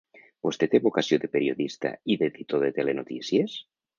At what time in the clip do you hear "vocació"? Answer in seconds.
0.85-1.19